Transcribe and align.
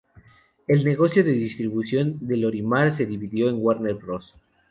El 0.67 0.83
negocio 0.83 1.23
de 1.23 1.31
distribución 1.31 2.17
de 2.21 2.35
Lorimar 2.37 2.91
se 2.95 3.05
dividió 3.05 3.49
en 3.49 3.57
Warner 3.59 3.93
Bros. 3.93 4.33